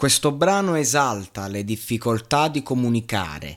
[0.00, 3.54] Questo brano esalta le difficoltà di comunicare,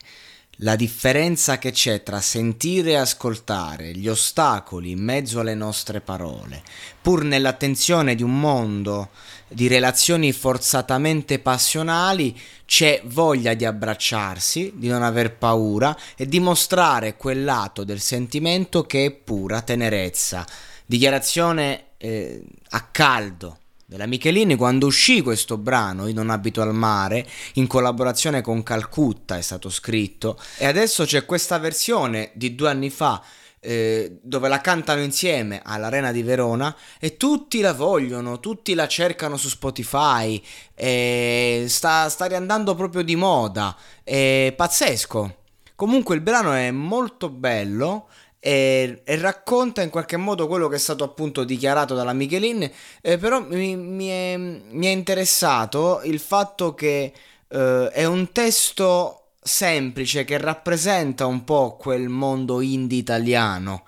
[0.56, 6.62] la differenza che c'è tra sentire e ascoltare, gli ostacoli in mezzo alle nostre parole,
[7.00, 9.08] pur nell'attenzione di un mondo
[9.48, 17.16] di relazioni forzatamente passionali, c'è voglia di abbracciarsi, di non aver paura e di mostrare
[17.16, 20.46] quel lato del sentimento che è pura tenerezza.
[20.84, 27.26] Dichiarazione eh, a caldo della Michelini quando uscì questo brano Io non abito al mare
[27.54, 32.90] in collaborazione con Calcutta è stato scritto e adesso c'è questa versione di due anni
[32.90, 33.22] fa
[33.66, 39.38] eh, dove la cantano insieme all'Arena di Verona e tutti la vogliono, tutti la cercano
[39.38, 40.40] su Spotify,
[40.74, 45.36] sta, sta riandando proprio di moda, è pazzesco.
[45.76, 48.08] Comunque il brano è molto bello
[48.46, 53.16] e, e, racconta in qualche modo quello che è stato appunto dichiarato dalla Michelin, eh,
[53.16, 57.10] però mi, mi, è, mi, è, interessato il fatto che
[57.48, 63.86] eh, è un testo semplice che rappresenta un po' quel mondo indie italiano.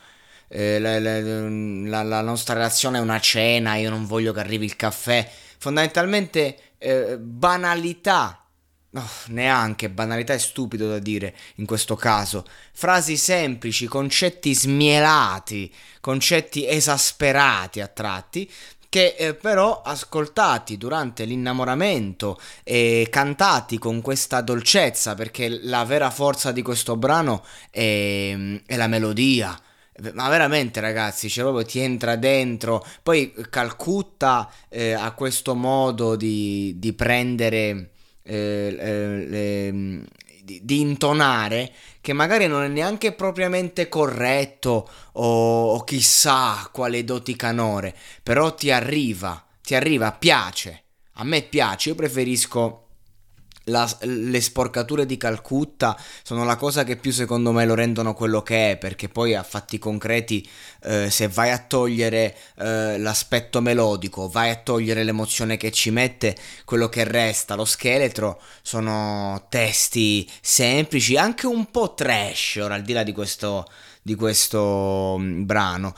[0.49, 4.77] Eh, la, la, la, nostra relazione è una cena, io non voglio che arrivi il
[4.77, 5.31] caffè.
[5.59, 8.46] Fondamentalmente eh, banalità
[8.95, 12.47] Oh, neanche, banalità è stupido da dire in questo caso.
[12.73, 18.51] Frasi semplici, concetti smielati, concetti esasperati a tratti,
[18.89, 26.51] che eh, però ascoltati durante l'innamoramento e cantati con questa dolcezza, perché la vera forza
[26.53, 29.61] di questo brano è, è la melodia.
[30.15, 32.85] Ma veramente ragazzi, cioè proprio ti entra dentro.
[33.03, 37.91] Poi Calcutta eh, ha questo modo di, di prendere
[38.27, 40.03] eh, eh, mm,
[40.43, 47.35] di, di, intonare che magari non è neanche propriamente corretto o, o chissà quale doti
[47.37, 50.83] canore, però ti arriva, ti arriva, piace.
[51.19, 52.86] A me piace, io preferisco
[53.67, 58.43] la, le sporcature di Calcutta sono la cosa che più secondo me lo rendono quello
[58.43, 60.49] che è, perché poi a fatti concreti,
[60.83, 66.37] eh, se vai a togliere eh, l'aspetto melodico, vai a togliere l'emozione che ci mette,
[66.65, 72.93] quello che resta, lo scheletro, sono testi semplici, anche un po' trash, ora al di
[72.93, 73.67] là di questo,
[74.03, 75.95] di questo mm, brano,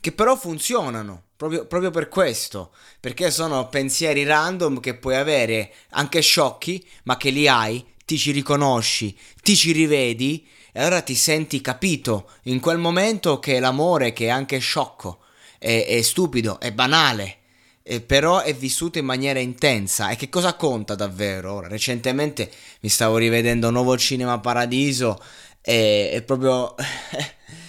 [0.00, 2.70] che però funzionano Proprio, proprio, per questo,
[3.00, 8.30] perché sono pensieri random che puoi avere, anche sciocchi, ma che li hai, ti ci
[8.30, 14.26] riconosci, ti ci rivedi e allora ti senti capito in quel momento che l'amore, che
[14.26, 15.20] è anche sciocco,
[15.58, 17.38] è, è stupido, è banale,
[17.84, 20.10] eh, però è vissuto in maniera intensa.
[20.10, 21.54] E che cosa conta davvero?
[21.54, 25.18] Ora, recentemente mi stavo rivedendo Nuovo Cinema Paradiso
[25.62, 26.74] e, e proprio...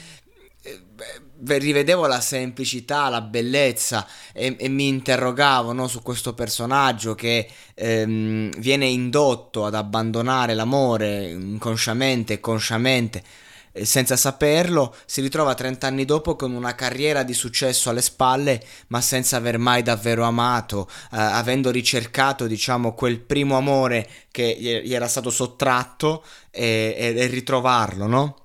[1.45, 8.51] rivedevo la semplicità, la bellezza e, e mi interrogavo no, su questo personaggio che ehm,
[8.57, 13.23] viene indotto ad abbandonare l'amore inconsciamente e consciamente
[13.73, 18.61] eh, senza saperlo, si ritrova 30 anni dopo con una carriera di successo alle spalle,
[18.87, 24.93] ma senza aver mai davvero amato, eh, avendo ricercato, diciamo, quel primo amore che gli
[24.93, 28.40] era stato sottratto e, e, e ritrovarlo, no?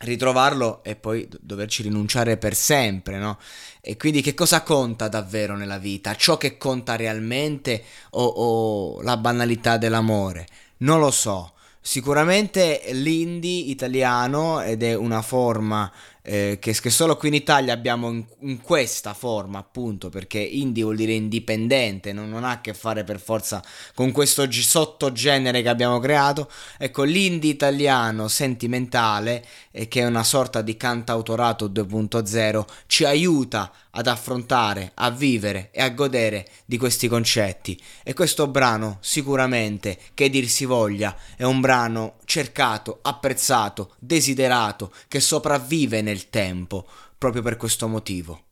[0.00, 3.38] Ritrovarlo e poi doverci rinunciare per sempre, no?
[3.80, 6.16] E quindi che cosa conta davvero nella vita?
[6.16, 10.46] Ciò che conta realmente o, o la banalità dell'amore?
[10.78, 11.52] Non lo so.
[11.80, 15.92] Sicuramente l'indie italiano ed è una forma
[16.26, 20.82] eh, che, che, solo qui in Italia abbiamo in, in, questa forma, appunto, perché indie
[20.82, 23.62] vuol dire indipendente, non, non ha a che fare per forza
[23.94, 26.50] con questo g- sottogenere che abbiamo creato.
[26.78, 34.06] Ecco, l'indie italiano sentimentale, eh, che è una sorta di cantautorato 2.0, ci aiuta ad
[34.06, 37.80] affrontare, a vivere e a godere di questi concetti.
[38.02, 45.20] E questo brano, sicuramente, che dir si voglia, è un brano cercato, apprezzato, desiderato, che
[45.20, 46.86] sopravvive nel tempo,
[47.18, 48.42] proprio per questo motivo.